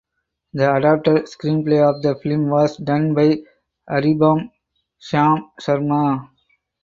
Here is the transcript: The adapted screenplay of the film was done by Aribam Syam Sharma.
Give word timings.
The 0.53 0.75
adapted 0.75 1.25
screenplay 1.27 1.87
of 1.87 2.01
the 2.01 2.15
film 2.23 2.49
was 2.49 2.75
done 2.77 3.13
by 3.13 3.37
Aribam 3.87 4.49
Syam 4.99 5.51
Sharma. 5.61 6.27